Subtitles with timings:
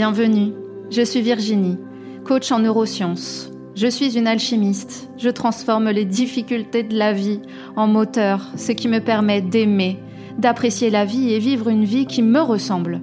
[0.00, 0.54] Bienvenue,
[0.88, 1.76] je suis Virginie,
[2.24, 3.50] coach en neurosciences.
[3.74, 7.42] Je suis une alchimiste, je transforme les difficultés de la vie
[7.76, 9.98] en moteur, ce qui me permet d'aimer,
[10.38, 13.02] d'apprécier la vie et vivre une vie qui me ressemble.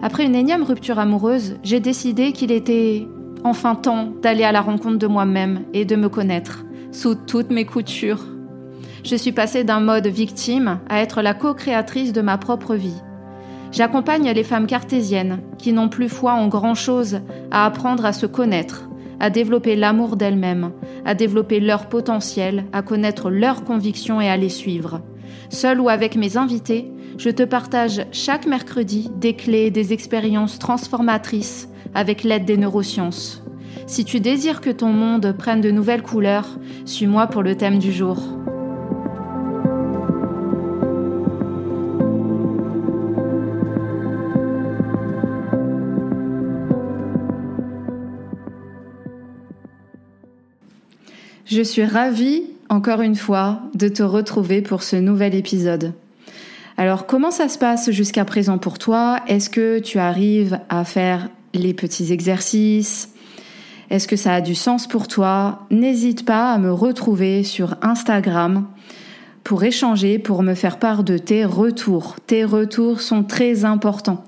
[0.00, 3.06] Après une énième rupture amoureuse, j'ai décidé qu'il était
[3.44, 7.66] enfin temps d'aller à la rencontre de moi-même et de me connaître sous toutes mes
[7.66, 8.24] coutures.
[9.04, 12.96] Je suis passée d'un mode victime à être la co-créatrice de ma propre vie.
[13.72, 17.20] J'accompagne les femmes cartésiennes qui n'ont plus foi en grand-chose
[17.50, 18.88] à apprendre à se connaître,
[19.20, 20.72] à développer l'amour d'elles-mêmes,
[21.04, 25.02] à développer leur potentiel, à connaître leurs convictions et à les suivre.
[25.50, 31.68] Seul ou avec mes invités, je te partage chaque mercredi des clés, des expériences transformatrices
[31.94, 33.44] avec l'aide des neurosciences.
[33.86, 37.92] Si tu désires que ton monde prenne de nouvelles couleurs, suis-moi pour le thème du
[37.92, 38.39] jour.
[51.50, 55.94] Je suis ravie, encore une fois, de te retrouver pour ce nouvel épisode.
[56.76, 59.18] Alors, comment ça se passe jusqu'à présent pour toi?
[59.26, 63.12] Est-ce que tu arrives à faire les petits exercices?
[63.90, 65.66] Est-ce que ça a du sens pour toi?
[65.72, 68.68] N'hésite pas à me retrouver sur Instagram
[69.42, 72.14] pour échanger, pour me faire part de tes retours.
[72.28, 74.22] Tes retours sont très importants.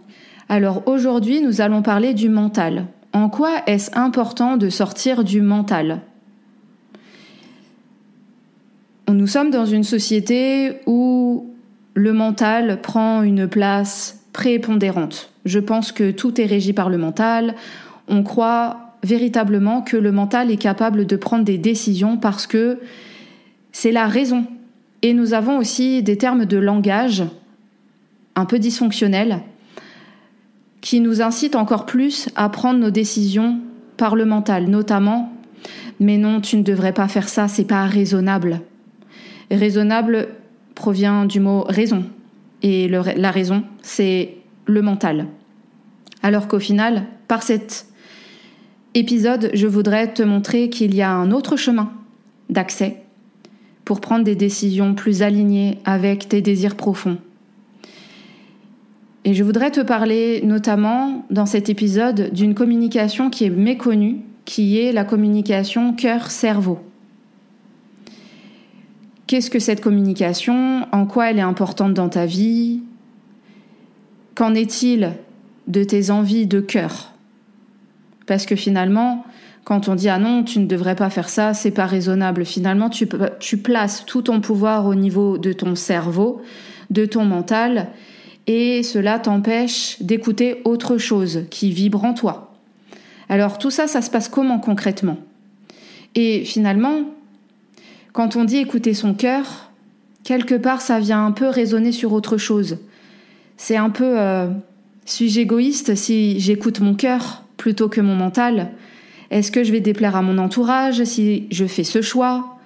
[0.48, 2.86] Alors aujourd'hui, nous allons parler du mental.
[3.12, 6.00] En quoi est-ce important de sortir du mental?
[9.08, 11.50] Nous sommes dans une société où
[11.94, 15.30] le mental prend une place prépondérante.
[15.44, 17.54] Je pense que tout est régi par le mental.
[18.08, 22.78] On croit véritablement que le mental est capable de prendre des décisions parce que
[23.72, 24.46] c'est la raison.
[25.02, 27.24] Et nous avons aussi des termes de langage
[28.36, 29.40] un peu dysfonctionnels
[30.80, 33.58] qui nous incitent encore plus à prendre nos décisions
[33.96, 35.32] par le mental, notamment
[36.00, 38.60] mais non, tu ne devrais pas faire ça, c'est pas raisonnable.
[39.52, 40.28] Raisonnable
[40.74, 42.04] provient du mot raison.
[42.62, 44.36] Et la raison, c'est
[44.66, 45.26] le mental.
[46.22, 47.86] Alors qu'au final, par cet
[48.94, 51.92] épisode, je voudrais te montrer qu'il y a un autre chemin
[52.50, 53.02] d'accès
[53.84, 57.18] pour prendre des décisions plus alignées avec tes désirs profonds.
[59.24, 64.78] Et je voudrais te parler notamment dans cet épisode d'une communication qui est méconnue, qui
[64.78, 66.80] est la communication cœur-cerveau.
[69.32, 70.86] Qu'est-ce que cette communication?
[70.92, 72.82] En quoi elle est importante dans ta vie?
[74.34, 75.14] Qu'en est-il
[75.68, 77.14] de tes envies de cœur?
[78.26, 79.24] Parce que finalement,
[79.64, 82.44] quand on dit ah non, tu ne devrais pas faire ça, c'est pas raisonnable.
[82.44, 83.08] Finalement, tu,
[83.40, 86.42] tu places tout ton pouvoir au niveau de ton cerveau,
[86.90, 87.88] de ton mental,
[88.46, 92.52] et cela t'empêche d'écouter autre chose qui vibre en toi.
[93.30, 95.16] Alors tout ça, ça se passe comment concrètement?
[96.16, 97.06] Et finalement,
[98.12, 99.70] quand on dit écouter son cœur,
[100.24, 102.78] quelque part ça vient un peu résonner sur autre chose.
[103.56, 104.48] C'est un peu euh,
[105.04, 108.70] suis-je égoïste si j'écoute mon cœur plutôt que mon mental?
[109.30, 112.58] Est-ce que je vais déplaire à mon entourage si je fais ce choix?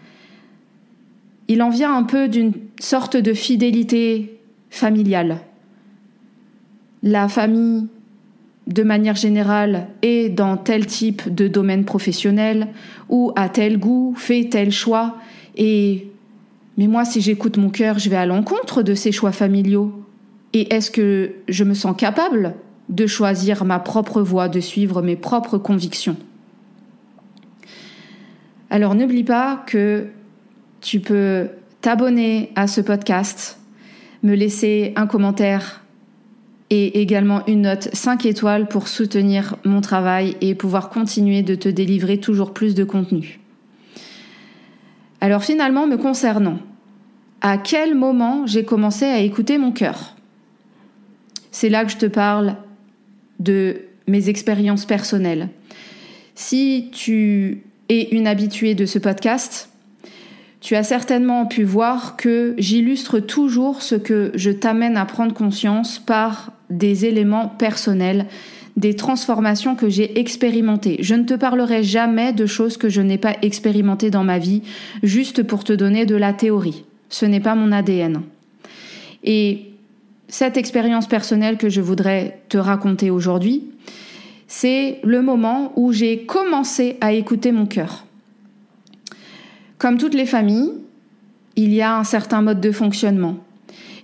[1.49, 4.41] Il en vient un peu d'une sorte de fidélité
[4.71, 5.39] familiale.
[7.03, 7.87] La famille,
[8.67, 12.67] de manière générale, est dans tel type de domaine professionnel
[13.09, 15.17] ou a tel goût, fait tel choix,
[15.57, 16.09] et
[16.77, 19.93] mais moi, si j'écoute mon cœur, je vais à l'encontre de ces choix familiaux.
[20.53, 22.55] Et est-ce que je me sens capable
[22.89, 26.17] de choisir ma propre voie, de suivre mes propres convictions?
[28.69, 30.07] Alors n'oublie pas que
[30.81, 31.49] tu peux
[31.81, 33.59] t'abonner à ce podcast,
[34.23, 35.83] me laisser un commentaire
[36.69, 41.69] et également une note 5 étoiles pour soutenir mon travail et pouvoir continuer de te
[41.69, 43.41] délivrer toujours plus de contenu.
[45.21, 46.59] Alors finalement, me concernant,
[47.41, 50.17] à quel moment j'ai commencé à écouter mon cœur?
[51.51, 52.57] C'est là que je te parle
[53.39, 55.49] de mes expériences personnelles.
[56.35, 59.71] Si tu es une habituée de ce podcast,
[60.61, 65.99] tu as certainement pu voir que j'illustre toujours ce que je t'amène à prendre conscience
[65.99, 68.27] par des éléments personnels
[68.77, 70.99] des transformations que j'ai expérimentées.
[71.01, 74.63] Je ne te parlerai jamais de choses que je n'ai pas expérimentées dans ma vie,
[75.03, 76.85] juste pour te donner de la théorie.
[77.09, 78.23] Ce n'est pas mon ADN.
[79.25, 79.71] Et
[80.29, 83.65] cette expérience personnelle que je voudrais te raconter aujourd'hui,
[84.47, 88.05] c'est le moment où j'ai commencé à écouter mon cœur.
[89.79, 90.73] Comme toutes les familles,
[91.57, 93.39] il y a un certain mode de fonctionnement.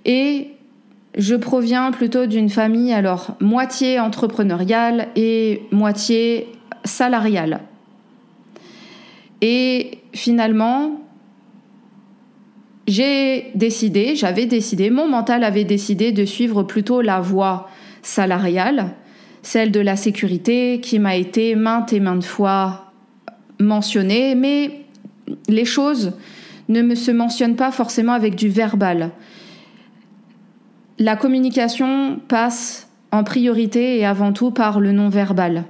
[0.05, 0.49] Et
[1.17, 6.49] je proviens plutôt d'une famille alors moitié entrepreneuriale et moitié
[6.85, 7.61] salariale.
[9.43, 11.03] Et finalement,
[12.87, 17.69] j'ai décidé, j'avais décidé, mon mental avait décidé de suivre plutôt la voie
[18.03, 18.93] salariale,
[19.43, 22.93] celle de la sécurité qui m'a été maintes et maintes fois
[23.61, 24.85] mentionnée, mais
[25.49, 26.13] les choses
[26.69, 29.11] ne me se mentionnent pas forcément avec du verbal.
[30.99, 35.65] La communication passe en priorité et avant tout par le non-verbal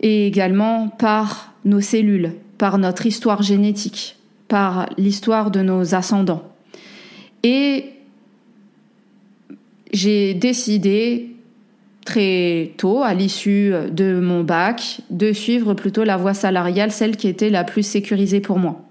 [0.00, 4.16] et également par nos cellules, par notre histoire génétique,
[4.48, 6.42] par l'histoire de nos ascendants.
[7.42, 7.86] Et
[9.92, 11.36] j'ai décidé
[12.04, 17.28] très tôt, à l'issue de mon bac, de suivre plutôt la voie salariale, celle qui
[17.28, 18.85] était la plus sécurisée pour moi.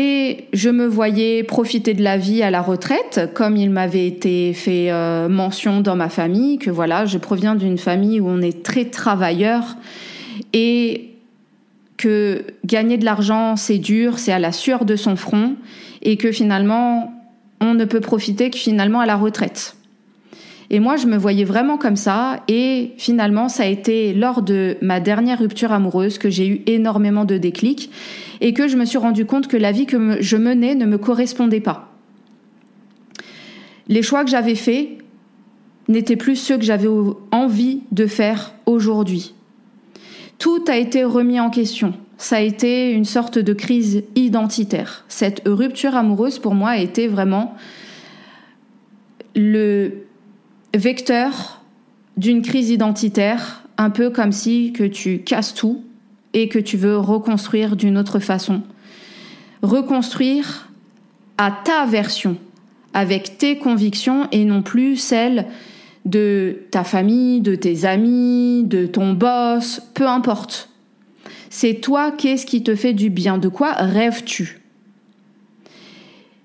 [0.00, 4.52] Et je me voyais profiter de la vie à la retraite, comme il m'avait été
[4.52, 8.62] fait euh, mention dans ma famille, que voilà, je proviens d'une famille où on est
[8.62, 9.76] très travailleur
[10.52, 11.10] et
[11.96, 15.56] que gagner de l'argent, c'est dur, c'est à la sueur de son front,
[16.02, 17.12] et que finalement,
[17.60, 19.74] on ne peut profiter que finalement à la retraite.
[20.70, 22.42] Et moi, je me voyais vraiment comme ça.
[22.46, 27.24] Et finalement, ça a été lors de ma dernière rupture amoureuse que j'ai eu énormément
[27.24, 27.90] de déclics
[28.40, 30.98] et que je me suis rendu compte que la vie que je menais ne me
[30.98, 31.92] correspondait pas.
[33.88, 34.88] Les choix que j'avais faits
[35.88, 36.88] n'étaient plus ceux que j'avais
[37.32, 39.34] envie de faire aujourd'hui.
[40.38, 41.94] Tout a été remis en question.
[42.18, 45.04] Ça a été une sorte de crise identitaire.
[45.08, 47.54] Cette rupture amoureuse, pour moi, a été vraiment
[49.34, 50.04] le
[50.74, 51.62] vecteur
[52.16, 55.84] d'une crise identitaire, un peu comme si que tu casses tout
[56.34, 58.62] et que tu veux reconstruire d'une autre façon.
[59.62, 60.68] Reconstruire
[61.36, 62.36] à ta version,
[62.94, 65.46] avec tes convictions et non plus celles
[66.04, 70.68] de ta famille, de tes amis, de ton boss, peu importe.
[71.50, 74.60] C'est toi, qu'est-ce qui te fait du bien De quoi rêves-tu?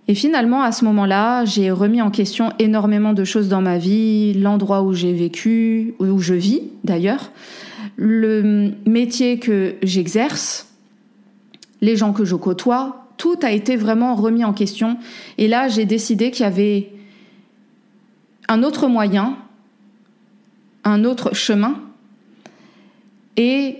[0.07, 4.33] Et finalement, à ce moment-là, j'ai remis en question énormément de choses dans ma vie,
[4.33, 7.31] l'endroit où j'ai vécu, où je vis d'ailleurs,
[7.95, 10.73] le métier que j'exerce,
[11.81, 14.97] les gens que je côtoie, tout a été vraiment remis en question.
[15.37, 16.91] Et là, j'ai décidé qu'il y avait
[18.47, 19.37] un autre moyen,
[20.83, 21.79] un autre chemin.
[23.37, 23.77] Et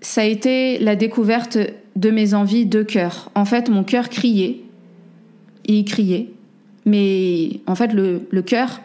[0.00, 1.58] ça a été la découverte
[1.96, 3.30] de mes envies de cœur.
[3.34, 4.62] En fait, mon cœur criait
[5.68, 6.30] il criait.
[6.84, 8.80] Mais en fait, le, le cœur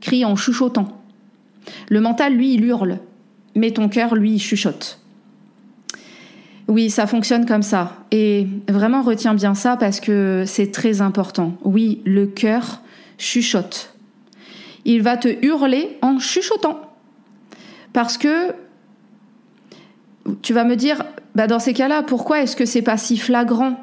[0.00, 1.02] crie en chuchotant.
[1.88, 2.98] Le mental, lui, il hurle.
[3.56, 5.00] Mais ton cœur, lui, chuchote.
[6.68, 7.96] Oui, ça fonctionne comme ça.
[8.10, 11.56] Et vraiment, retiens bien ça parce que c'est très important.
[11.64, 12.82] Oui, le cœur
[13.18, 13.94] chuchote.
[14.84, 16.80] Il va te hurler en chuchotant.
[17.92, 18.52] Parce que
[20.42, 21.02] tu vas me dire,
[21.34, 23.80] bah dans ces cas-là, pourquoi est-ce que c'est pas si flagrant?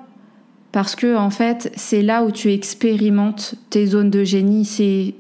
[0.72, 5.16] Parce que en fait, c'est là où tu expérimentes tes zones de génie, c'est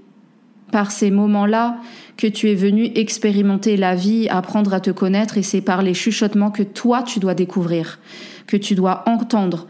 [0.71, 1.77] par ces moments-là
[2.17, 5.93] que tu es venu expérimenter la vie, apprendre à te connaître et c'est par les
[5.93, 7.99] chuchotements que toi tu dois découvrir,
[8.47, 9.67] que tu dois entendre,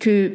[0.00, 0.32] que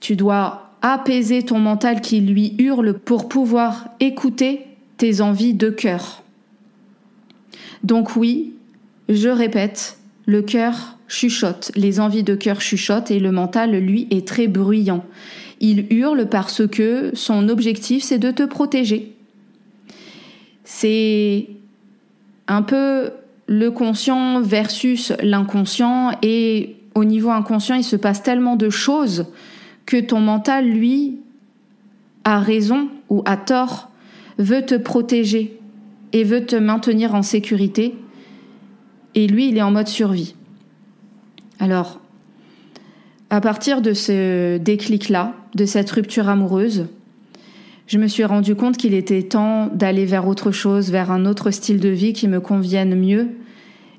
[0.00, 4.62] tu dois apaiser ton mental qui lui hurle pour pouvoir écouter
[4.98, 6.22] tes envies de cœur.
[7.82, 8.54] Donc oui,
[9.08, 14.26] je répète, le cœur chuchote, les envies de cœur chuchotent et le mental, lui, est
[14.26, 15.04] très bruyant.
[15.60, 19.15] Il hurle parce que son objectif, c'est de te protéger.
[20.68, 21.46] C'est
[22.48, 23.12] un peu
[23.46, 29.26] le conscient versus l'inconscient et au niveau inconscient, il se passe tellement de choses
[29.86, 31.20] que ton mental, lui,
[32.24, 33.90] a raison ou a tort,
[34.38, 35.60] veut te protéger
[36.12, 37.94] et veut te maintenir en sécurité.
[39.14, 40.34] Et lui, il est en mode survie.
[41.60, 42.00] Alors,
[43.30, 46.86] à partir de ce déclic-là, de cette rupture amoureuse,
[47.86, 51.52] je me suis rendu compte qu'il était temps d'aller vers autre chose, vers un autre
[51.52, 53.28] style de vie qui me convienne mieux.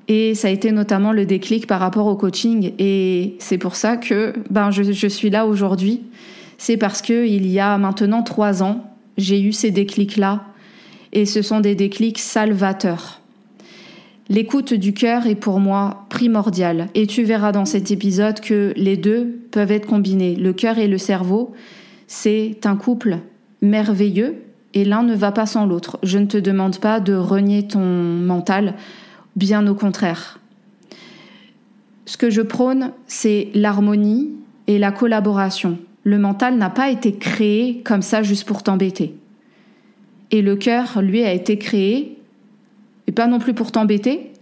[0.08, 2.72] Et ça a été notamment le déclic par rapport au coaching.
[2.78, 6.02] Et c'est pour ça que ben, je, suis là aujourd'hui.
[6.58, 8.84] C'est parce que il y a maintenant trois ans,
[9.16, 10.44] j'ai eu ces déclics-là.
[11.12, 13.22] Et ce sont des déclics salvateurs.
[14.28, 18.98] L'écoute du cœur est pour moi primordiale et tu verras dans cet épisode que les
[18.98, 20.36] deux peuvent être combinés.
[20.36, 21.54] Le cœur et le cerveau,
[22.06, 23.20] c'est un couple
[23.60, 24.42] merveilleux
[24.74, 25.98] et l'un ne va pas sans l'autre.
[26.02, 28.74] Je ne te demande pas de renier ton mental,
[29.36, 30.40] bien au contraire.
[32.06, 34.30] Ce que je prône, c'est l'harmonie
[34.66, 35.78] et la collaboration.
[36.04, 39.14] le mental n'a pas été créé comme ça juste pour t'embêter.
[40.30, 42.16] Et le cœur, lui, a été créé,
[43.06, 44.32] et pas non plus pour t'embêter,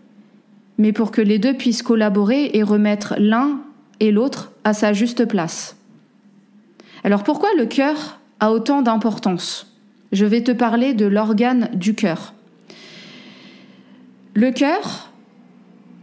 [0.78, 3.60] mais pour que les deux puissent collaborer et remettre l'un
[4.00, 5.76] et l'autre à sa juste place.
[7.02, 9.72] Alors pourquoi le cœur a autant d'importance
[10.12, 12.34] Je vais te parler de l'organe du cœur.
[14.34, 15.10] Le cœur,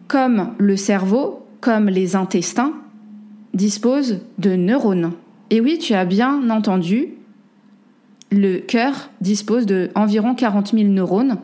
[0.07, 2.73] comme le cerveau, comme les intestins,
[3.53, 5.13] dispose de neurones.
[5.49, 7.09] Et oui, tu as bien entendu,
[8.31, 11.37] le cœur dispose de environ 40 000 neurones,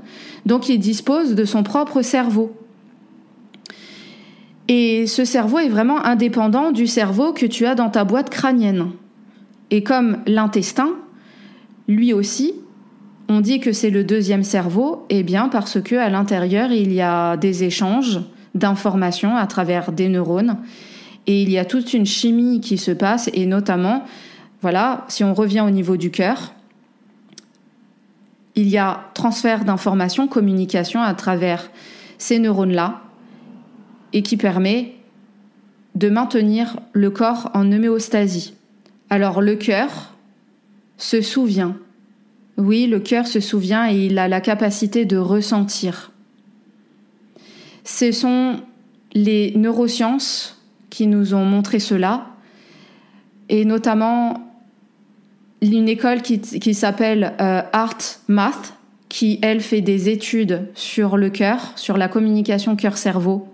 [0.46, 2.52] donc il dispose de son propre cerveau.
[4.68, 8.92] Et ce cerveau est vraiment indépendant du cerveau que tu as dans ta boîte crânienne.
[9.72, 10.90] Et comme l'intestin,
[11.88, 12.54] lui aussi,
[13.28, 17.02] on dit que c'est le deuxième cerveau, eh bien parce que à l'intérieur il y
[17.02, 18.22] a des échanges
[18.56, 20.58] d'informations à travers des neurones,
[21.28, 24.04] et il y a toute une chimie qui se passe, et notamment,
[24.62, 26.54] voilà, si on revient au niveau du cœur,
[28.56, 31.70] il y a transfert d'informations, communication à travers
[32.18, 33.02] ces neurones-là,
[34.12, 34.96] et qui permet
[35.94, 38.56] de maintenir le corps en homéostasie.
[39.10, 40.14] Alors le cœur
[40.98, 41.78] se souvient.
[42.58, 46.12] Oui, le cœur se souvient et il a la capacité de ressentir.
[47.84, 48.58] Ce sont
[49.14, 52.28] les neurosciences qui nous ont montré cela,
[53.48, 54.52] et notamment
[55.62, 57.98] une école qui, s'appelle euh, Art
[58.28, 58.76] Math,
[59.08, 63.48] qui, elle, fait des études sur le cœur, sur la communication cœur-cerveau.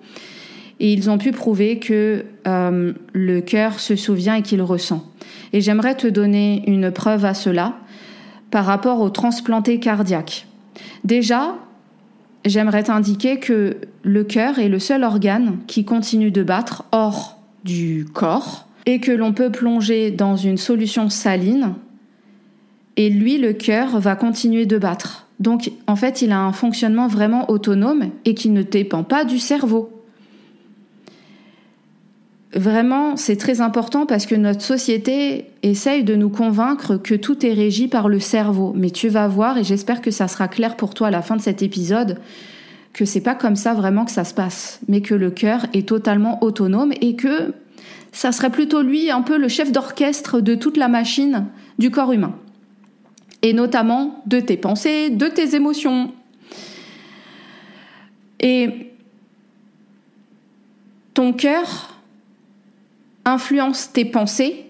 [0.79, 5.09] Et ils ont pu prouver que euh, le cœur se souvient et qu'il ressent.
[5.53, 7.77] Et j'aimerais te donner une preuve à cela
[8.51, 10.47] par rapport au transplanté cardiaque.
[11.03, 11.55] Déjà,
[12.43, 18.05] j'aimerais t'indiquer que le cœur est le seul organe qui continue de battre hors du
[18.13, 21.75] corps et que l'on peut plonger dans une solution saline
[22.97, 25.27] et lui, le cœur, va continuer de battre.
[25.39, 29.39] Donc, en fait, il a un fonctionnement vraiment autonome et qui ne dépend pas du
[29.39, 29.94] cerveau.
[32.55, 37.51] Vraiment, c'est très important parce que notre société essaye de nous convaincre que tout est
[37.51, 38.71] régi par le cerveau.
[38.73, 41.35] Mais tu vas voir, et j'espère que ça sera clair pour toi à la fin
[41.35, 42.17] de cet épisode,
[42.93, 45.89] que c'est pas comme ça vraiment que ça se passe, mais que le cœur est
[45.89, 47.53] totalement autonome et que
[48.13, 51.47] ça serait plutôt lui un peu le chef d'orchestre de toute la machine
[51.77, 52.35] du corps humain.
[53.41, 56.13] Et notamment de tes pensées, de tes émotions.
[58.39, 58.93] Et
[61.13, 61.94] ton cœur
[63.25, 64.65] influence tes pensées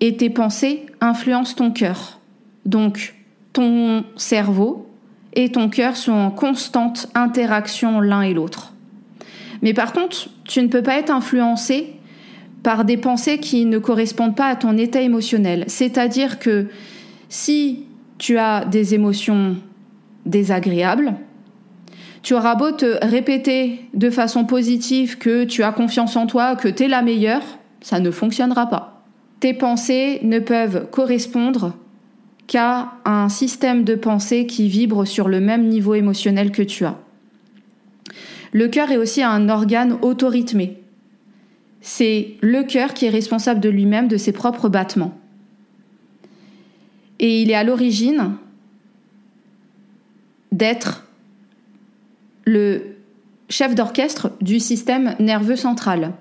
[0.00, 2.20] et tes pensées influencent ton cœur.
[2.64, 3.14] Donc,
[3.52, 4.86] ton cerveau
[5.34, 8.72] et ton cœur sont en constante interaction l'un et l'autre.
[9.62, 11.94] Mais par contre, tu ne peux pas être influencé
[12.62, 15.64] par des pensées qui ne correspondent pas à ton état émotionnel.
[15.68, 16.68] C'est-à-dire que
[17.28, 17.84] si
[18.18, 19.56] tu as des émotions
[20.26, 21.14] désagréables,
[22.22, 26.68] tu auras beau te répéter de façon positive que tu as confiance en toi, que
[26.68, 29.02] tu es la meilleure, ça ne fonctionnera pas.
[29.40, 31.74] Tes pensées ne peuvent correspondre
[32.46, 36.98] qu'à un système de pensée qui vibre sur le même niveau émotionnel que tu as.
[38.52, 40.78] Le cœur est aussi un organe autorythmé.
[41.80, 45.16] C'est le cœur qui est responsable de lui-même, de ses propres battements.
[47.20, 48.32] Et il est à l'origine
[50.52, 51.04] d'être
[52.44, 52.96] le
[53.50, 56.12] chef d'orchestre du système nerveux central.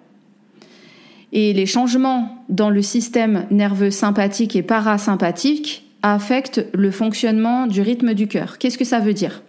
[1.40, 8.16] Et les changements dans le système nerveux sympathique et parasympathique affectent le fonctionnement du rythme
[8.16, 8.58] du cœur.
[8.58, 9.44] Qu'est-ce que ça veut dire?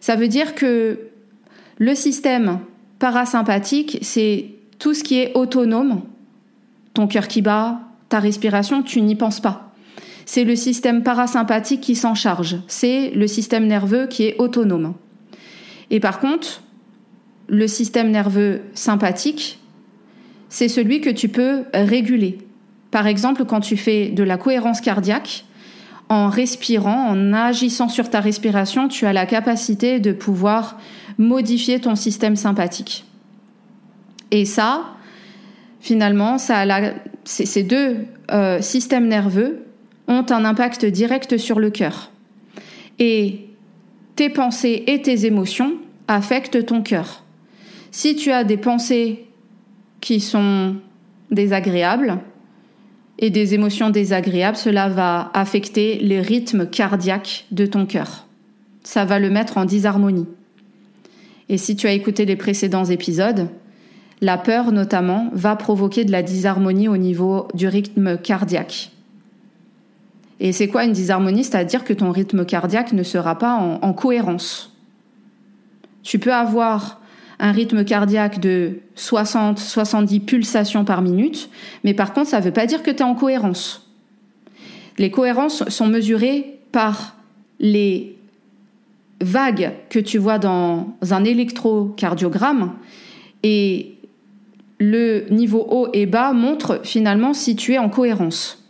[0.00, 0.98] Ça veut dire que
[1.78, 2.58] le système
[2.98, 6.02] parasympathique, c'est tout ce qui est autonome.
[6.92, 7.80] Ton cœur qui bat,
[8.10, 9.72] ta respiration, tu n'y penses pas.
[10.26, 12.58] C'est le système parasympathique qui s'en charge.
[12.68, 14.92] C'est le système nerveux qui est autonome.
[15.88, 16.60] Et par contre,
[17.48, 19.60] le système nerveux sympathique,
[20.50, 22.38] c'est celui que tu peux réguler.
[22.90, 25.44] Par exemple, quand tu fais de la cohérence cardiaque,
[26.10, 30.78] en respirant, en agissant sur ta respiration, tu as la capacité de pouvoir
[31.18, 33.04] modifier ton système sympathique.
[34.32, 34.96] Et ça,
[35.80, 36.64] finalement, ça
[37.24, 37.98] ces deux
[38.32, 39.66] euh, systèmes nerveux
[40.08, 42.10] ont un impact direct sur le cœur.
[42.98, 43.46] Et
[44.16, 45.74] tes pensées et tes émotions
[46.08, 47.22] affectent ton cœur.
[47.92, 49.26] Si tu as des pensées
[50.00, 50.76] qui sont
[51.30, 52.18] désagréables
[53.18, 58.26] et des émotions désagréables, cela va affecter les rythmes cardiaques de ton cœur.
[58.82, 60.26] Ça va le mettre en disharmonie.
[61.50, 63.48] Et si tu as écouté les précédents épisodes,
[64.20, 68.90] la peur notamment, va provoquer de la disharmonie au niveau du rythme cardiaque.
[70.40, 71.44] Et c'est quoi une disharmonie?
[71.44, 74.74] C'est-à-dire que ton rythme cardiaque ne sera pas en, cohérence.
[76.02, 76.99] Tu peux avoir
[77.40, 81.48] un rythme cardiaque de 60-70 pulsations par minute,
[81.82, 83.90] mais par contre, ça ne veut pas dire que tu es en cohérence.
[84.98, 87.16] Les cohérences sont mesurées par
[87.58, 88.16] les
[89.20, 92.74] vagues que tu vois dans un électrocardiogramme
[93.42, 93.94] et
[94.78, 98.64] le niveau haut et bas montre finalement si tu es en cohérence.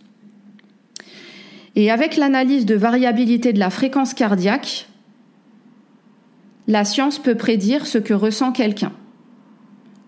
[1.77, 4.89] Et avec l'analyse de variabilité de la fréquence cardiaque,
[6.71, 8.93] la science peut prédire ce que ressent quelqu'un.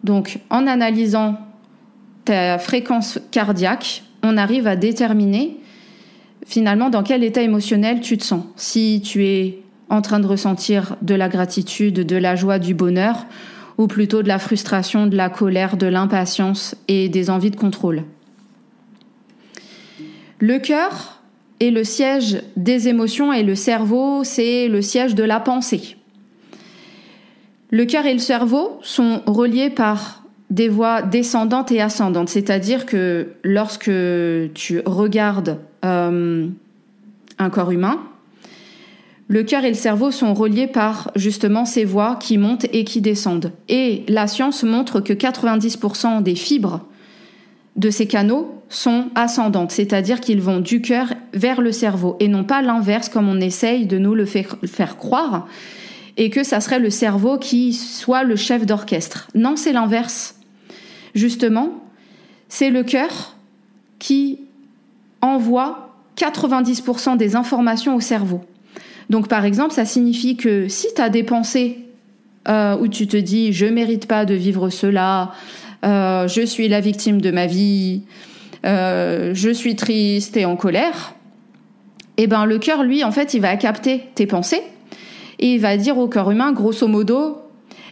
[0.04, 1.36] Donc en analysant
[2.24, 5.58] ta fréquence cardiaque, on arrive à déterminer
[6.46, 8.44] finalement dans quel état émotionnel tu te sens.
[8.56, 13.26] Si tu es en train de ressentir de la gratitude, de la joie, du bonheur,
[13.78, 18.04] ou plutôt de la frustration, de la colère, de l'impatience et des envies de contrôle.
[20.38, 21.20] Le cœur
[21.60, 25.96] est le siège des émotions et le cerveau, c'est le siège de la pensée.
[27.72, 33.28] Le cœur et le cerveau sont reliés par des voies descendantes et ascendantes, c'est-à-dire que
[33.42, 33.90] lorsque
[34.52, 36.46] tu regardes euh,
[37.38, 37.98] un corps humain,
[39.28, 43.00] le cœur et le cerveau sont reliés par justement ces voies qui montent et qui
[43.00, 43.52] descendent.
[43.70, 46.82] Et la science montre que 90% des fibres
[47.76, 52.44] de ces canaux sont ascendantes, c'est-à-dire qu'ils vont du cœur vers le cerveau et non
[52.44, 55.46] pas l'inverse comme on essaye de nous le faire, croire
[56.16, 59.28] et que ça serait le cerveau qui soit le chef d'orchestre.
[59.34, 60.36] Non, c'est l'inverse.
[61.14, 61.82] Justement,
[62.48, 63.36] c'est le cœur
[63.98, 64.40] qui
[65.20, 68.42] envoie 90% des informations au cerveau.
[69.10, 71.78] Donc par exemple, ça signifie que si tu as des pensées
[72.48, 75.32] euh, où tu te dis je mérite pas de vivre cela,
[75.84, 78.02] euh, je suis la victime de ma vie,
[78.64, 81.14] euh, je suis triste et en colère,
[82.16, 84.62] eh ben le cœur, lui, en fait, il va capter tes pensées
[85.42, 87.36] et va dire au cœur humain, grosso modo,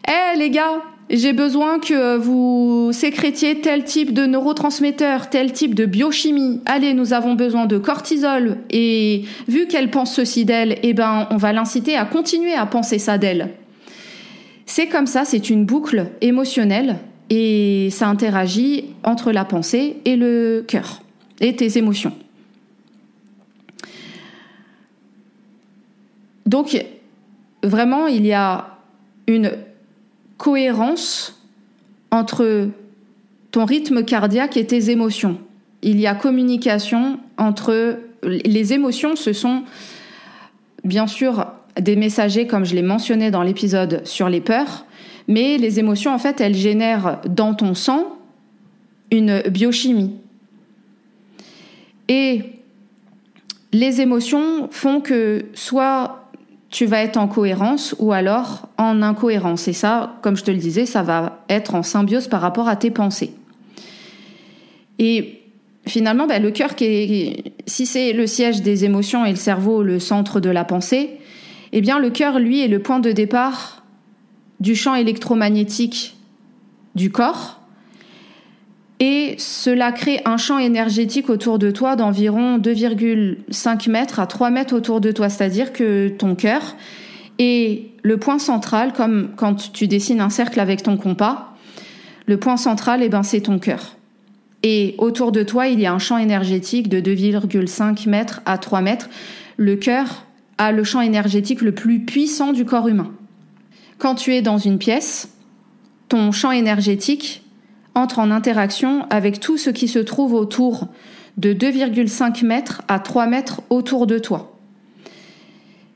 [0.08, 5.84] hé les gars, j'ai besoin que vous sécrétiez tel type de neurotransmetteur, tel type de
[5.84, 6.60] biochimie.
[6.66, 8.58] Allez, nous avons besoin de cortisol.
[8.70, 13.00] Et vu qu'elle pense ceci d'elle, eh ben, on va l'inciter à continuer à penser
[13.00, 13.50] ça d'elle.
[14.66, 20.64] C'est comme ça, c'est une boucle émotionnelle et ça interagit entre la pensée et le
[20.66, 21.02] cœur
[21.40, 22.12] et tes émotions.
[26.46, 26.80] Donc,
[27.62, 28.78] vraiment, il y a
[29.26, 29.52] une
[30.38, 31.40] cohérence
[32.10, 32.68] entre
[33.50, 35.38] ton rythme cardiaque et tes émotions.
[35.82, 39.64] Il y a communication entre les émotions, ce sont
[40.84, 41.46] bien sûr
[41.80, 44.84] des messagers comme je l'ai mentionné dans l'épisode sur les peurs,
[45.28, 48.18] mais les émotions, en fait, elles génèrent dans ton sang
[49.10, 50.16] une biochimie.
[52.08, 52.42] Et
[53.72, 56.19] les émotions font que soit
[56.70, 59.66] tu vas être en cohérence ou alors en incohérence.
[59.68, 62.76] Et ça, comme je te le disais, ça va être en symbiose par rapport à
[62.76, 63.32] tes pensées.
[64.98, 65.40] Et
[65.86, 69.98] finalement, ben, le cœur, qui si c'est le siège des émotions et le cerveau le
[69.98, 71.18] centre de la pensée,
[71.72, 73.84] eh bien le cœur, lui, est le point de départ
[74.60, 76.16] du champ électromagnétique
[76.94, 77.59] du corps
[79.00, 84.74] et cela crée un champ énergétique autour de toi d'environ 2,5 mètres à 3 mètres
[84.74, 86.76] autour de toi, c'est-à-dire que ton cœur
[87.38, 91.54] est le point central, comme quand tu dessines un cercle avec ton compas,
[92.26, 93.96] le point central, eh ben, c'est ton cœur.
[94.62, 98.82] Et autour de toi, il y a un champ énergétique de 2,5 mètres à 3
[98.82, 99.08] mètres.
[99.56, 100.26] Le cœur
[100.58, 103.10] a le champ énergétique le plus puissant du corps humain.
[103.96, 105.30] Quand tu es dans une pièce,
[106.08, 107.42] ton champ énergétique
[108.00, 110.88] entre en interaction avec tout ce qui se trouve autour
[111.36, 114.56] de 2,5 mètres à 3 mètres autour de toi.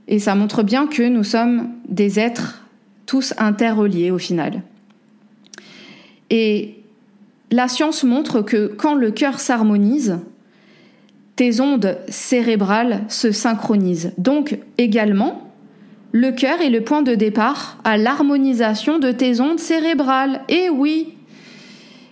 [0.06, 2.62] Et ça montre bien que nous sommes des êtres
[3.06, 4.62] tous interreliés au final.
[6.30, 6.76] Et
[7.50, 10.18] la science montre que quand le cœur s'harmonise,
[11.36, 14.12] tes ondes cérébrales se synchronisent.
[14.18, 15.50] Donc également,
[16.12, 20.42] le cœur est le point de départ à l'harmonisation de tes ondes cérébrales.
[20.48, 21.13] Et oui,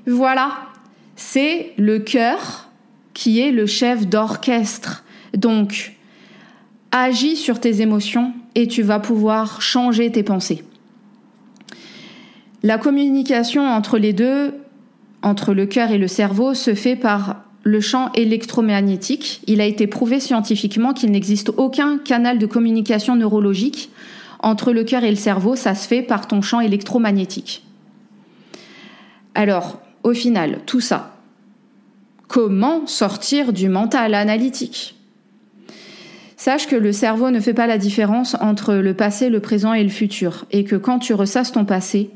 [0.06, 0.58] voilà,
[1.16, 2.68] c'est le cœur
[3.14, 5.04] qui est le chef d'orchestre.
[5.34, 5.96] Donc,
[6.90, 10.64] agis sur tes émotions et tu vas pouvoir changer tes pensées.
[12.62, 14.54] La communication entre les deux,
[15.22, 19.42] entre le cœur et le cerveau, se fait par le champ électromagnétique.
[19.46, 23.90] Il a été prouvé scientifiquement qu'il n'existe aucun canal de communication neurologique
[24.42, 27.62] entre le cœur et le cerveau, ça se fait par ton champ électromagnétique.
[29.34, 31.16] Alors, au final, tout ça,
[32.28, 34.96] comment sortir du mental analytique?
[36.36, 39.84] Sache que le cerveau ne fait pas la différence entre le passé, le présent et
[39.84, 42.10] le futur, et que quand tu ressasses ton passé,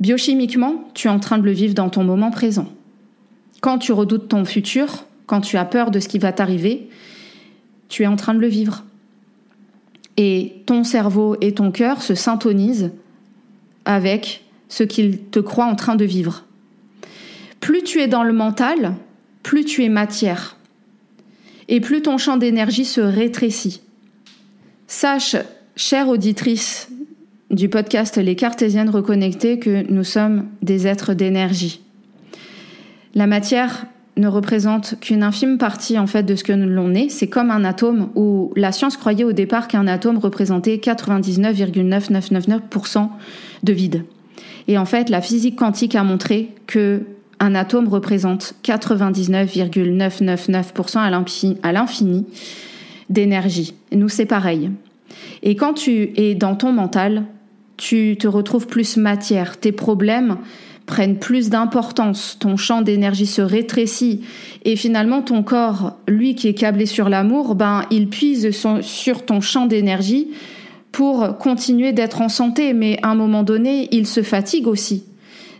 [0.00, 2.68] biochimiquement, tu es en train de le vivre dans ton moment présent.
[3.60, 6.88] Quand tu redoutes ton futur, quand tu as peur de ce qui va t'arriver,
[7.88, 8.84] tu es en train de le vivre.
[10.16, 12.92] Et ton cerveau et ton cœur se syntonisent
[13.84, 16.44] avec ce qu'il te croit en train de vivre.
[17.68, 18.94] Plus tu es dans le mental,
[19.42, 20.56] plus tu es matière
[21.68, 23.82] et plus ton champ d'énergie se rétrécit.
[24.86, 25.36] Sache,
[25.76, 26.88] chère auditrice
[27.50, 31.82] du podcast Les Cartésiennes reconnectées, que nous sommes des êtres d'énergie.
[33.14, 33.84] La matière
[34.16, 37.10] ne représente qu'une infime partie en fait de ce que l'on est.
[37.10, 43.10] C'est comme un atome où la science croyait au départ qu'un atome représentait 99,9999%
[43.62, 44.04] de vide.
[44.68, 47.02] Et en fait, la physique quantique a montré que
[47.40, 52.26] un atome représente 99,999% à l'infini
[53.10, 53.74] d'énergie.
[53.92, 54.70] Nous, c'est pareil.
[55.42, 57.24] Et quand tu es dans ton mental,
[57.76, 59.58] tu te retrouves plus matière.
[59.58, 60.38] Tes problèmes
[60.86, 62.36] prennent plus d'importance.
[62.40, 64.24] Ton champ d'énergie se rétrécit.
[64.64, 69.40] Et finalement, ton corps, lui qui est câblé sur l'amour, ben, il puise sur ton
[69.40, 70.28] champ d'énergie
[70.90, 72.72] pour continuer d'être en santé.
[72.72, 75.04] Mais à un moment donné, il se fatigue aussi.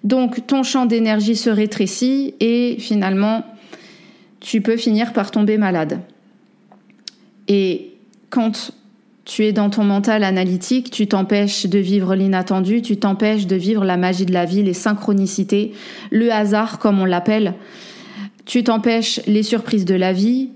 [0.05, 3.45] Donc ton champ d'énergie se rétrécit et finalement
[4.41, 6.01] tu peux finir par tomber malade.
[7.49, 7.93] Et
[8.31, 8.73] quand
[9.25, 13.85] tu es dans ton mental analytique, tu t'empêches de vivre l'inattendu, tu t'empêches de vivre
[13.85, 15.73] la magie de la vie, les synchronicités,
[16.11, 17.55] le hasard comme on l'appelle.
[18.47, 20.51] Tu t'empêches les surprises de la vie.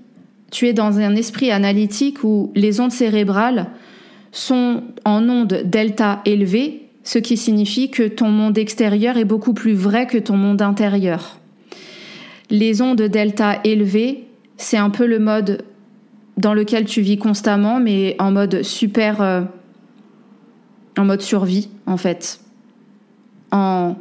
[0.49, 3.67] Tu es dans un esprit analytique où les ondes cérébrales
[4.31, 9.73] sont en ondes delta élevées ce qui signifie que ton monde extérieur est beaucoup plus
[9.73, 11.39] vrai que ton monde intérieur.
[12.49, 14.25] Les ondes delta élevées,
[14.57, 15.65] c'est un peu le mode
[16.37, 19.41] dans lequel tu vis constamment, mais en mode super, euh,
[20.97, 22.39] en mode survie en fait,
[23.51, 23.95] en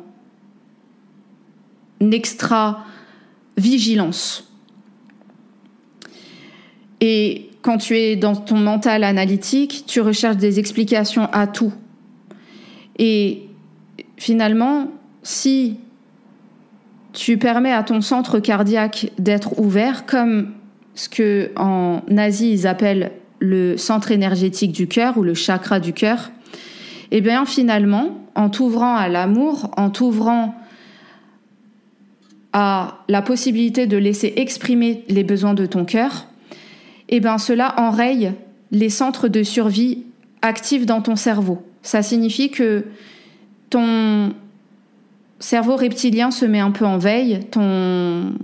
[2.00, 2.84] extra
[3.56, 4.48] vigilance.
[7.00, 11.72] Et quand tu es dans ton mental analytique, tu recherches des explications à tout.
[12.98, 13.48] Et
[14.16, 14.88] finalement,
[15.22, 15.78] si
[17.12, 20.52] tu permets à ton centre cardiaque d'être ouvert, comme
[20.94, 25.92] ce que en Asie ils appellent le centre énergétique du cœur ou le chakra du
[25.92, 26.30] cœur,
[27.10, 30.54] et eh bien finalement, en t'ouvrant à l'amour, en t'ouvrant
[32.54, 36.26] à la possibilité de laisser exprimer les besoins de ton cœur,
[37.08, 38.32] et eh bien cela enraye
[38.70, 40.04] les centres de survie
[40.40, 41.62] actifs dans ton cerveau.
[41.82, 42.84] Ça signifie que
[43.70, 44.34] ton
[45.40, 48.34] cerveau reptilien se met un peu en veille, ton,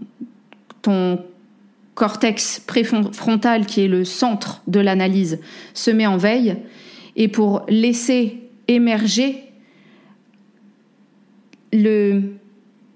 [1.95, 5.41] cortex préfrontal, qui est le centre de l'analyse,
[5.75, 6.57] se met en veille,
[7.17, 9.43] et pour laisser émerger
[11.73, 12.23] le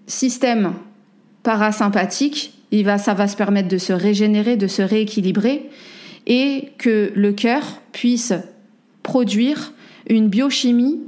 [0.07, 0.73] système
[1.43, 5.69] parasympathique, il va, ça va se permettre de se régénérer, de se rééquilibrer,
[6.27, 8.33] et que le cœur puisse
[9.03, 9.73] produire
[10.09, 11.01] une biochimie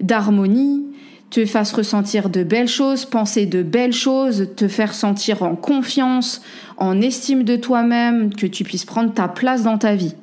[0.00, 0.84] d'harmonie,
[1.30, 6.42] te fasse ressentir de belles choses, penser de belles choses, te faire sentir en confiance,
[6.76, 10.14] en estime de toi-même, que tu puisses prendre ta place dans ta vie.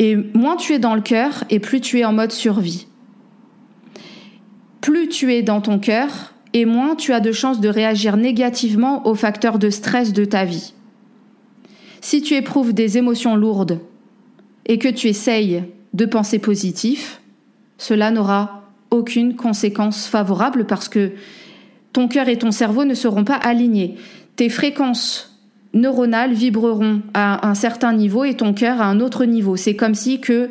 [0.00, 2.86] Et moins tu es dans le cœur et plus tu es en mode survie.
[4.80, 9.06] Plus tu es dans ton cœur et moins tu as de chances de réagir négativement
[9.06, 10.72] aux facteurs de stress de ta vie.
[12.00, 13.80] Si tu éprouves des émotions lourdes
[14.66, 17.20] et que tu essayes de penser positif,
[17.78, 21.12] cela n'aura aucune conséquence favorable parce que
[21.92, 23.96] ton cœur et ton cerveau ne seront pas alignés.
[24.36, 25.38] Tes fréquences
[25.74, 29.56] neuronales vibreront à un certain niveau et ton cœur à un autre niveau.
[29.56, 30.50] C'est comme si que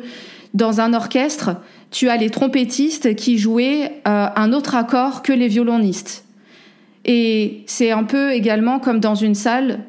[0.54, 1.56] dans un orchestre,
[1.90, 6.24] tu as les trompettistes qui jouaient euh, un autre accord que les violonistes.
[7.04, 9.80] Et c'est un peu également comme dans une salle,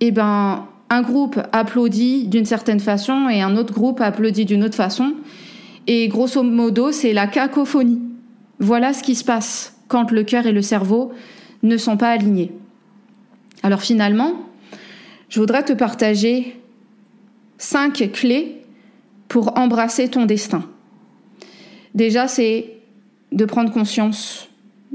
[0.00, 4.74] eh ben, un groupe applaudit d'une certaine façon et un autre groupe applaudit d'une autre
[4.74, 5.14] façon.
[5.86, 8.02] Et grosso modo, c'est la cacophonie.
[8.58, 11.12] Voilà ce qui se passe quand le cœur et le cerveau
[11.62, 12.52] ne sont pas alignés.
[13.62, 14.32] Alors finalement,
[15.28, 16.60] je voudrais te partager
[17.56, 18.62] cinq clés
[19.28, 20.64] pour embrasser ton destin.
[21.94, 22.72] Déjà, c'est
[23.30, 24.48] de prendre conscience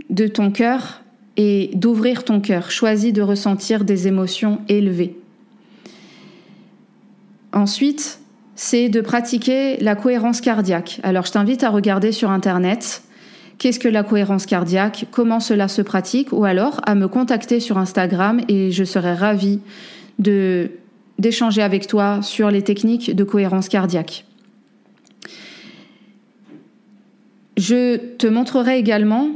[0.10, 1.02] de ton cœur
[1.38, 2.70] et d'ouvrir ton cœur.
[2.70, 5.16] Choisis de ressentir des émotions élevées.
[7.56, 8.20] Ensuite,
[8.56, 11.00] c'est de pratiquer la cohérence cardiaque.
[11.04, 13.02] Alors je t'invite à regarder sur Internet
[13.58, 17.78] qu'est-ce que la cohérence cardiaque, comment cela se pratique, ou alors à me contacter sur
[17.78, 19.62] Instagram et je serai ravie
[20.20, 24.26] d'échanger avec toi sur les techniques de cohérence cardiaque.
[27.56, 29.30] Je te montrerai également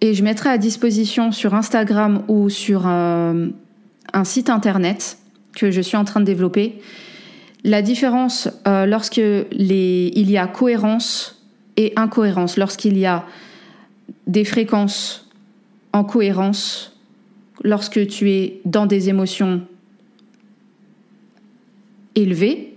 [0.00, 3.48] et je mettrai à disposition sur Instagram ou sur un,
[4.12, 5.18] un site internet
[5.56, 6.78] que je suis en train de développer
[7.64, 11.42] la différence euh, lorsque il y a cohérence
[11.76, 13.24] et incohérence, lorsqu'il y a
[14.26, 15.28] des fréquences
[15.92, 16.98] en cohérence,
[17.62, 19.62] lorsque tu es dans des émotions
[22.14, 22.74] élevées,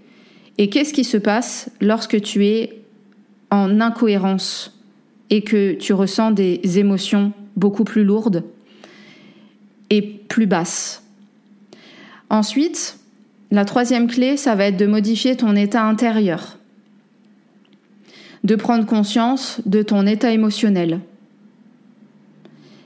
[0.57, 2.81] et qu'est-ce qui se passe lorsque tu es
[3.51, 4.79] en incohérence
[5.29, 8.43] et que tu ressens des émotions beaucoup plus lourdes
[9.89, 11.03] et plus basses?
[12.29, 12.99] Ensuite,
[13.55, 16.57] la troisième clé, ça va être de modifier ton état intérieur,
[18.43, 20.99] de prendre conscience de ton état émotionnel.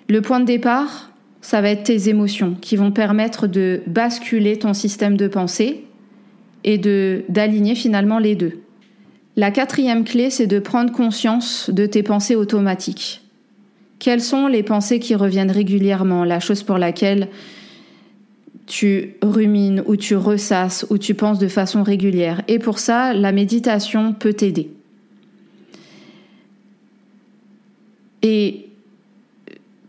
[0.07, 4.73] Le point de départ, ça va être tes émotions qui vont permettre de basculer ton
[4.73, 5.85] système de pensée
[6.63, 8.59] et d'aligner finalement les deux.
[9.37, 13.21] La quatrième clé, c'est de prendre conscience de tes pensées automatiques.
[13.97, 17.27] Quelles sont les pensées qui reviennent régulièrement, la chose pour laquelle
[18.65, 22.43] tu rumines ou tu ressasses ou tu penses de façon régulière.
[22.47, 24.71] Et pour ça, la méditation peut t'aider.
[28.21, 28.67] Et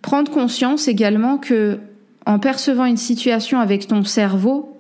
[0.03, 1.79] prendre conscience également que
[2.27, 4.79] en percevant une situation avec ton cerveau,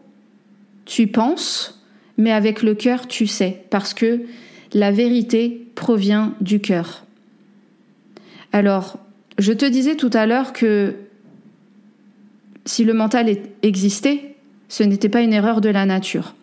[0.84, 1.82] tu penses,
[2.16, 4.22] mais avec le cœur, tu sais, parce que
[4.72, 7.04] la vérité provient du cœur.
[8.52, 8.98] Alors,
[9.38, 10.94] je te disais tout à l'heure que
[12.70, 13.28] si le mental
[13.64, 14.36] existait,
[14.68, 16.36] ce n'était pas une erreur de la nature.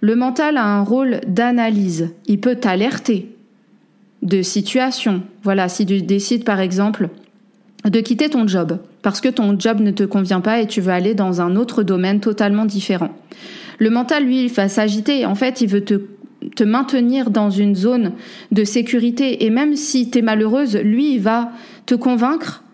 [0.00, 2.10] Le mental a un rôle d'analyse.
[2.26, 3.28] Il peut t'alerter
[4.22, 5.22] de situations.
[5.44, 7.10] Voilà, si tu décides par exemple
[7.84, 10.92] de quitter ton job parce que ton job ne te convient pas et tu veux
[10.92, 13.10] aller dans un autre domaine totalement différent.
[13.78, 15.26] Le mental, lui, il va s'agiter.
[15.26, 16.00] En fait, il veut te,
[16.56, 18.14] te maintenir dans une zone
[18.50, 19.44] de sécurité.
[19.44, 21.52] Et même si tu es malheureuse, lui, il va
[21.86, 22.64] te convaincre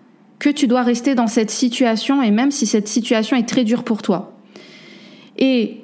[0.51, 4.03] tu dois rester dans cette situation et même si cette situation est très dure pour
[4.03, 4.37] toi.
[5.39, 5.81] Et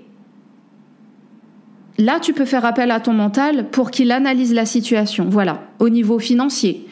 [1.98, 5.26] là, tu peux faire appel à ton mental pour qu'il analyse la situation.
[5.28, 6.86] Voilà, au niveau financier.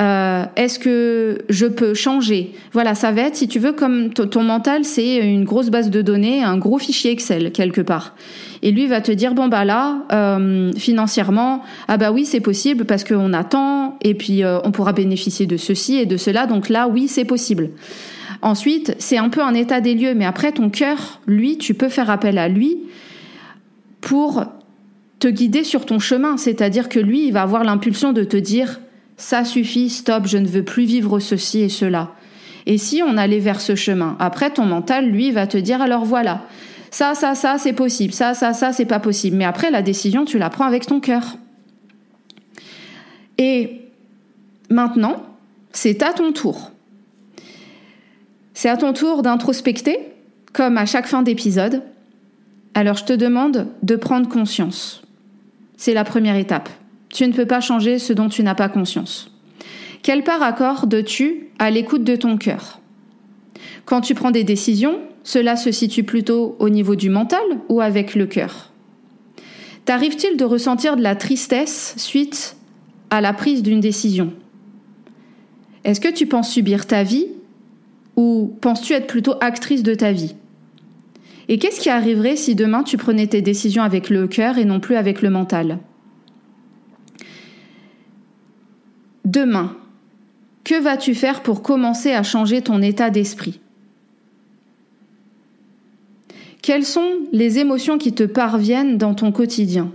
[0.00, 2.52] Euh, est-ce que je peux changer?
[2.72, 6.00] Voilà, ça va être, si tu veux, comme ton mental, c'est une grosse base de
[6.00, 8.14] données, un gros fichier Excel quelque part.
[8.62, 12.84] Et lui va te dire bon bah là, euh, financièrement, ah bah oui c'est possible
[12.84, 16.46] parce qu'on attend et puis euh, on pourra bénéficier de ceci et de cela.
[16.46, 17.70] Donc là oui c'est possible.
[18.42, 21.88] Ensuite c'est un peu un état des lieux, mais après ton cœur, lui, tu peux
[21.88, 22.78] faire appel à lui
[24.00, 24.44] pour
[25.20, 26.36] te guider sur ton chemin.
[26.36, 28.80] C'est-à-dire que lui, il va avoir l'impulsion de te dire
[29.16, 32.14] ça suffit, stop, je ne veux plus vivre ceci et cela.
[32.66, 36.04] Et si on allait vers ce chemin, après ton mental, lui, va te dire alors
[36.04, 36.44] voilà,
[36.90, 39.36] ça, ça, ça, c'est possible, ça, ça, ça, c'est pas possible.
[39.36, 41.36] Mais après, la décision, tu la prends avec ton cœur.
[43.38, 43.82] Et
[44.68, 45.22] maintenant,
[45.72, 46.72] c'est à ton tour.
[48.54, 49.98] C'est à ton tour d'introspecter,
[50.52, 51.82] comme à chaque fin d'épisode.
[52.74, 55.02] Alors je te demande de prendre conscience.
[55.76, 56.68] C'est la première étape.
[57.08, 59.32] Tu ne peux pas changer ce dont tu n'as pas conscience.
[60.02, 62.80] Quelle part accordes-tu à l'écoute de ton cœur?
[63.86, 68.14] Quand tu prends des décisions, cela se situe plutôt au niveau du mental ou avec
[68.14, 68.72] le cœur?
[69.84, 72.56] T'arrive-t-il de ressentir de la tristesse suite
[73.10, 74.32] à la prise d'une décision?
[75.84, 77.26] Est-ce que tu penses subir ta vie
[78.16, 80.34] ou penses-tu être plutôt actrice de ta vie?
[81.48, 84.78] Et qu'est-ce qui arriverait si demain tu prenais tes décisions avec le cœur et non
[84.78, 85.78] plus avec le mental?
[89.24, 89.76] Demain,
[90.64, 93.60] que vas-tu faire pour commencer à changer ton état d'esprit?
[96.62, 99.92] Quelles sont les émotions qui te parviennent dans ton quotidien?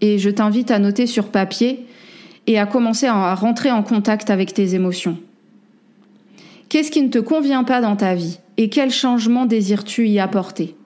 [0.00, 1.86] Et je t'invite à noter sur papier
[2.46, 5.18] et à commencer à rentrer en contact avec tes émotions.
[6.68, 8.38] Qu'est-ce qui ne te convient pas dans ta vie?
[8.56, 10.76] Et quel changement désires-tu y apporter?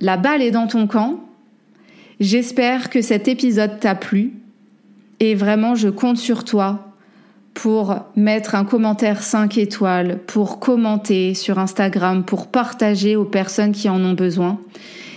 [0.00, 1.20] La balle est dans ton camp.
[2.20, 4.34] J'espère que cet épisode t'a plu.
[5.20, 6.93] Et vraiment je compte sur toi
[7.54, 13.88] pour mettre un commentaire 5 étoiles, pour commenter sur Instagram, pour partager aux personnes qui
[13.88, 14.58] en ont besoin.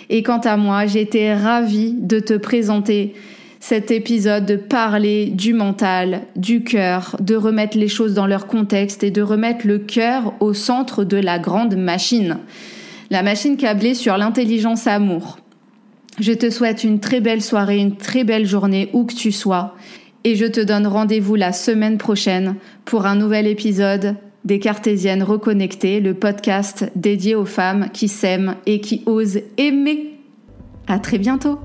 [0.09, 3.13] Et quant à moi, j'étais ravie de te présenter
[3.59, 9.03] cet épisode, de parler du mental, du cœur, de remettre les choses dans leur contexte
[9.03, 12.37] et de remettre le cœur au centre de la grande machine.
[13.09, 15.39] La machine câblée sur l'intelligence amour.
[16.19, 19.75] Je te souhaite une très belle soirée, une très belle journée où que tu sois.
[20.23, 25.99] Et je te donne rendez-vous la semaine prochaine pour un nouvel épisode des Cartésiennes reconnectées,
[25.99, 30.19] le podcast dédié aux femmes qui s'aiment et qui osent aimer.
[30.87, 31.59] À très bientôt!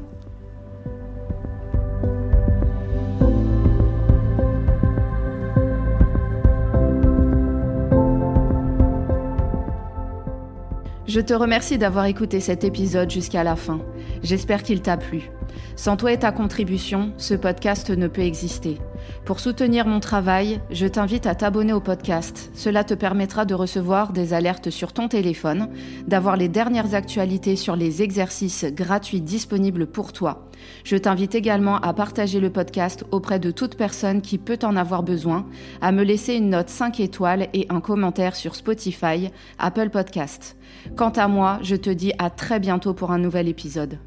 [11.13, 13.83] Je te remercie d'avoir écouté cet épisode jusqu'à la fin.
[14.23, 15.31] J'espère qu'il t'a plu.
[15.77, 18.79] Sans toi et ta contribution, ce podcast ne peut exister.
[19.27, 22.51] Pour soutenir mon travail, je t'invite à t'abonner au podcast.
[22.55, 25.69] Cela te permettra de recevoir des alertes sur ton téléphone,
[26.07, 30.49] d'avoir les dernières actualités sur les exercices gratuits disponibles pour toi.
[30.85, 35.03] Je t'invite également à partager le podcast auprès de toute personne qui peut en avoir
[35.03, 35.47] besoin,
[35.81, 40.57] à me laisser une note 5 étoiles et un commentaire sur Spotify, Apple Podcast.
[40.97, 43.99] Quant à moi, je te dis à très bientôt pour un nouvel épisode.